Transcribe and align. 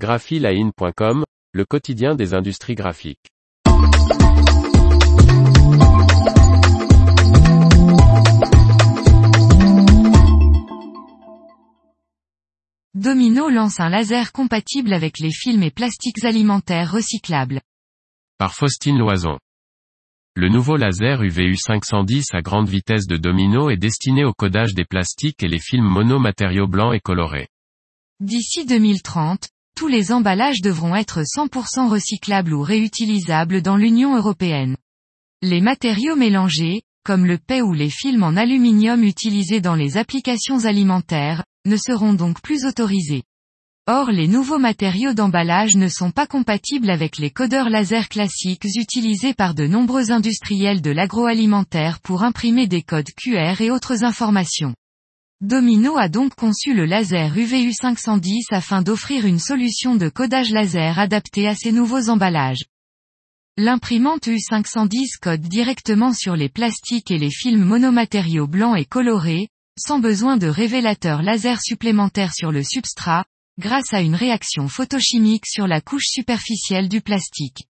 graphiline.com, 0.00 1.24
le 1.52 1.64
quotidien 1.66 2.14
des 2.14 2.32
industries 2.32 2.74
graphiques. 2.74 3.28
Domino 12.94 13.50
lance 13.50 13.78
un 13.78 13.90
laser 13.90 14.32
compatible 14.32 14.94
avec 14.94 15.18
les 15.18 15.32
films 15.32 15.62
et 15.62 15.70
plastiques 15.70 16.24
alimentaires 16.24 16.90
recyclables. 16.90 17.60
Par 18.38 18.54
Faustine 18.54 18.96
Loison. 18.96 19.38
Le 20.34 20.48
nouveau 20.48 20.78
laser 20.78 21.22
UVU 21.22 21.56
510 21.56 22.28
à 22.32 22.40
grande 22.40 22.70
vitesse 22.70 23.06
de 23.06 23.18
Domino 23.18 23.68
est 23.68 23.76
destiné 23.76 24.24
au 24.24 24.32
codage 24.32 24.72
des 24.72 24.86
plastiques 24.86 25.42
et 25.42 25.48
les 25.48 25.60
films 25.60 25.88
monomatériaux 25.88 26.68
blancs 26.68 26.94
et 26.94 27.00
colorés. 27.00 27.48
D'ici 28.20 28.64
2030, 28.64 29.50
tous 29.80 29.88
les 29.88 30.12
emballages 30.12 30.60
devront 30.60 30.94
être 30.94 31.22
100% 31.22 31.88
recyclables 31.88 32.52
ou 32.52 32.60
réutilisables 32.60 33.62
dans 33.62 33.78
l'Union 33.78 34.14
européenne. 34.14 34.76
Les 35.40 35.62
matériaux 35.62 36.16
mélangés, 36.16 36.82
comme 37.02 37.24
le 37.24 37.38
paix 37.38 37.62
ou 37.62 37.72
les 37.72 37.88
films 37.88 38.22
en 38.22 38.36
aluminium 38.36 39.02
utilisés 39.02 39.62
dans 39.62 39.74
les 39.74 39.96
applications 39.96 40.66
alimentaires, 40.66 41.44
ne 41.64 41.78
seront 41.78 42.12
donc 42.12 42.42
plus 42.42 42.66
autorisés. 42.66 43.22
Or 43.86 44.10
les 44.10 44.28
nouveaux 44.28 44.58
matériaux 44.58 45.14
d'emballage 45.14 45.76
ne 45.76 45.88
sont 45.88 46.10
pas 46.10 46.26
compatibles 46.26 46.90
avec 46.90 47.16
les 47.16 47.30
codeurs 47.30 47.70
laser 47.70 48.10
classiques 48.10 48.66
utilisés 48.66 49.32
par 49.32 49.54
de 49.54 49.66
nombreux 49.66 50.10
industriels 50.10 50.82
de 50.82 50.90
l'agroalimentaire 50.90 52.00
pour 52.00 52.22
imprimer 52.22 52.66
des 52.66 52.82
codes 52.82 53.08
QR 53.16 53.62
et 53.62 53.70
autres 53.70 54.04
informations. 54.04 54.74
Domino 55.42 55.96
a 55.96 56.10
donc 56.10 56.34
conçu 56.34 56.74
le 56.74 56.84
laser 56.84 57.34
UVU 57.34 57.72
510 57.72 58.48
afin 58.50 58.82
d'offrir 58.82 59.24
une 59.24 59.38
solution 59.38 59.96
de 59.96 60.10
codage 60.10 60.50
laser 60.50 60.98
adaptée 60.98 61.48
à 61.48 61.54
ces 61.54 61.72
nouveaux 61.72 62.10
emballages. 62.10 62.66
L'imprimante 63.56 64.26
U510 64.26 65.18
code 65.18 65.40
directement 65.40 66.12
sur 66.12 66.36
les 66.36 66.50
plastiques 66.50 67.10
et 67.10 67.16
les 67.16 67.30
films 67.30 67.64
monomatériaux 67.64 68.48
blancs 68.48 68.78
et 68.78 68.84
colorés, 68.84 69.48
sans 69.78 69.98
besoin 69.98 70.36
de 70.36 70.46
révélateur 70.46 71.22
laser 71.22 71.62
supplémentaire 71.62 72.34
sur 72.34 72.52
le 72.52 72.62
substrat, 72.62 73.24
grâce 73.58 73.94
à 73.94 74.02
une 74.02 74.16
réaction 74.16 74.68
photochimique 74.68 75.46
sur 75.46 75.66
la 75.66 75.80
couche 75.80 76.08
superficielle 76.08 76.90
du 76.90 77.00
plastique. 77.00 77.69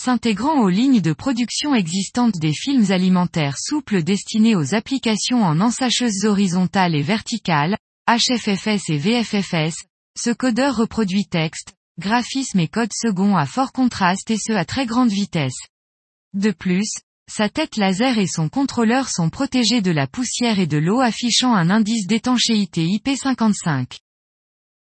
S'intégrant 0.00 0.60
aux 0.60 0.68
lignes 0.68 1.00
de 1.00 1.12
production 1.12 1.74
existantes 1.74 2.38
des 2.38 2.52
films 2.52 2.92
alimentaires 2.92 3.56
souples 3.58 4.04
destinés 4.04 4.54
aux 4.54 4.72
applications 4.72 5.42
en 5.42 5.60
ensacheuses 5.60 6.24
horizontales 6.24 6.94
et 6.94 7.02
verticales, 7.02 7.76
HFFS 8.08 8.90
et 8.90 8.96
VFFS, 8.96 9.74
ce 10.16 10.30
codeur 10.30 10.76
reproduit 10.76 11.26
texte, 11.26 11.74
graphisme 11.98 12.60
et 12.60 12.68
code 12.68 12.92
second 12.94 13.36
à 13.36 13.44
fort 13.44 13.72
contraste 13.72 14.30
et 14.30 14.38
ce 14.38 14.52
à 14.52 14.64
très 14.64 14.86
grande 14.86 15.10
vitesse. 15.10 15.58
De 16.32 16.52
plus, 16.52 16.88
sa 17.28 17.48
tête 17.48 17.76
laser 17.76 18.18
et 18.18 18.28
son 18.28 18.48
contrôleur 18.48 19.08
sont 19.08 19.30
protégés 19.30 19.80
de 19.82 19.90
la 19.90 20.06
poussière 20.06 20.60
et 20.60 20.68
de 20.68 20.78
l'eau 20.78 21.00
affichant 21.00 21.54
un 21.54 21.70
indice 21.70 22.06
d'étanchéité 22.06 22.86
IP55. 22.86 23.98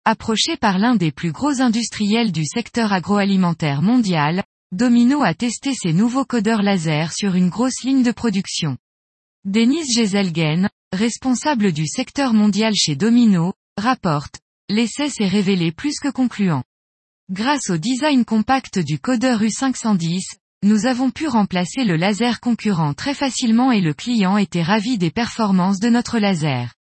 Approché 0.04 0.56
par 0.56 0.78
l'un 0.78 0.94
des 0.94 1.10
plus 1.10 1.32
gros 1.32 1.60
industriels 1.60 2.30
du 2.30 2.44
secteur 2.46 2.92
agroalimentaire 2.92 3.82
mondial, 3.82 4.44
Domino 4.72 5.24
a 5.24 5.34
testé 5.34 5.74
ses 5.74 5.92
nouveaux 5.92 6.24
codeurs 6.24 6.62
laser 6.62 7.12
sur 7.12 7.34
une 7.34 7.48
grosse 7.48 7.82
ligne 7.82 8.04
de 8.04 8.12
production. 8.12 8.78
Denis 9.44 9.92
Geselgen, 9.92 10.68
responsable 10.92 11.72
du 11.72 11.88
secteur 11.88 12.32
mondial 12.32 12.72
chez 12.76 12.94
Domino, 12.94 13.54
rapporte, 13.76 14.38
l'essai 14.68 15.08
s'est 15.08 15.26
révélé 15.26 15.72
plus 15.72 15.98
que 15.98 16.06
concluant. 16.06 16.62
Grâce 17.32 17.68
au 17.68 17.78
design 17.78 18.24
compact 18.24 18.78
du 18.78 19.00
codeur 19.00 19.42
U510, 19.42 20.36
nous 20.62 20.86
avons 20.86 21.10
pu 21.10 21.26
remplacer 21.26 21.82
le 21.82 21.96
laser 21.96 22.38
concurrent 22.38 22.94
très 22.94 23.14
facilement 23.14 23.72
et 23.72 23.80
le 23.80 23.92
client 23.92 24.36
était 24.36 24.62
ravi 24.62 24.98
des 24.98 25.10
performances 25.10 25.80
de 25.80 25.88
notre 25.88 26.20
laser. 26.20 26.74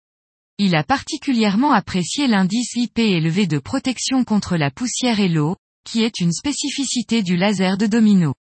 Il 0.60 0.76
a 0.76 0.84
particulièrement 0.84 1.72
apprécié 1.72 2.28
l'indice 2.28 2.76
IP 2.76 3.00
élevé 3.00 3.48
de 3.48 3.58
protection 3.58 4.24
contre 4.24 4.58
la 4.58 4.70
poussière 4.70 5.20
et 5.20 5.30
l'eau, 5.30 5.56
qui 5.90 6.04
est 6.04 6.20
une 6.20 6.32
spécificité 6.32 7.24
du 7.24 7.36
laser 7.36 7.76
de 7.76 7.88
Domino. 7.88 8.36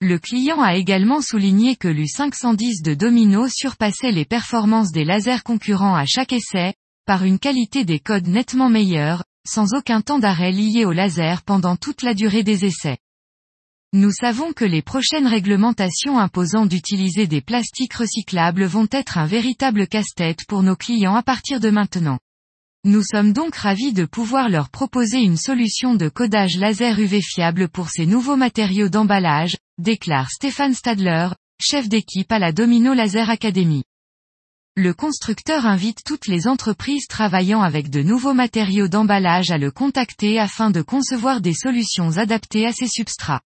Le 0.00 0.18
client 0.18 0.60
a 0.60 0.76
également 0.76 1.20
souligné 1.20 1.74
que 1.74 1.88
l'U510 1.88 2.84
de 2.84 2.94
Domino 2.94 3.48
surpassait 3.48 4.12
les 4.12 4.24
performances 4.24 4.92
des 4.92 5.04
lasers 5.04 5.42
concurrents 5.42 5.96
à 5.96 6.06
chaque 6.06 6.32
essai, 6.32 6.74
par 7.04 7.24
une 7.24 7.40
qualité 7.40 7.84
des 7.84 7.98
codes 7.98 8.28
nettement 8.28 8.68
meilleure, 8.68 9.24
sans 9.44 9.74
aucun 9.74 10.02
temps 10.02 10.20
d'arrêt 10.20 10.52
lié 10.52 10.84
au 10.84 10.92
laser 10.92 11.42
pendant 11.42 11.74
toute 11.74 12.02
la 12.02 12.14
durée 12.14 12.44
des 12.44 12.64
essais. 12.64 12.98
Nous 13.92 14.12
savons 14.12 14.52
que 14.52 14.64
les 14.64 14.82
prochaines 14.82 15.26
réglementations 15.26 16.20
imposant 16.20 16.64
d'utiliser 16.64 17.26
des 17.26 17.40
plastiques 17.40 17.94
recyclables 17.94 18.64
vont 18.64 18.86
être 18.92 19.18
un 19.18 19.26
véritable 19.26 19.88
casse-tête 19.88 20.46
pour 20.46 20.62
nos 20.62 20.76
clients 20.76 21.16
à 21.16 21.24
partir 21.24 21.58
de 21.58 21.70
maintenant. 21.70 22.20
Nous 22.84 23.04
sommes 23.04 23.32
donc 23.32 23.54
ravis 23.54 23.92
de 23.92 24.04
pouvoir 24.04 24.48
leur 24.48 24.68
proposer 24.68 25.18
une 25.18 25.36
solution 25.36 25.94
de 25.94 26.08
codage 26.08 26.56
laser 26.56 26.98
UV 26.98 27.20
fiable 27.22 27.68
pour 27.68 27.88
ces 27.88 28.06
nouveaux 28.06 28.34
matériaux 28.34 28.88
d'emballage, 28.88 29.56
déclare 29.78 30.28
Stéphane 30.28 30.74
Stadler, 30.74 31.28
chef 31.60 31.88
d'équipe 31.88 32.32
à 32.32 32.40
la 32.40 32.50
Domino 32.50 32.92
Laser 32.92 33.30
Academy. 33.30 33.84
Le 34.74 34.92
constructeur 34.94 35.64
invite 35.64 36.02
toutes 36.04 36.26
les 36.26 36.48
entreprises 36.48 37.06
travaillant 37.06 37.62
avec 37.62 37.88
de 37.88 38.02
nouveaux 38.02 38.34
matériaux 38.34 38.88
d'emballage 38.88 39.52
à 39.52 39.58
le 39.58 39.70
contacter 39.70 40.40
afin 40.40 40.72
de 40.72 40.82
concevoir 40.82 41.40
des 41.40 41.54
solutions 41.54 42.18
adaptées 42.18 42.66
à 42.66 42.72
ces 42.72 42.88
substrats. 42.88 43.42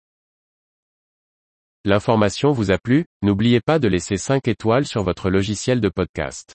L'information 1.87 2.53
vous 2.53 2.71
a 2.71 2.77
plu, 2.77 3.07
n'oubliez 3.23 3.63
pas 3.63 3.79
de 3.79 3.89
laisser 3.89 4.19
5 4.19 4.47
étoiles 4.47 4.85
sur 4.85 5.05
votre 5.05 5.31
logiciel 5.31 5.81
de 5.81 5.89
podcast. 5.89 6.55